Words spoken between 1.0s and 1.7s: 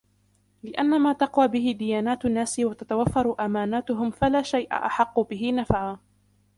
مَا تَقْوَى